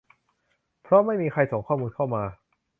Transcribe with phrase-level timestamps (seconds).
[0.83, 2.23] เพราะไม่มีใครส่งข้อมูลเข้ามา